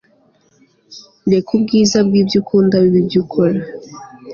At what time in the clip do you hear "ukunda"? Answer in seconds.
2.41-2.75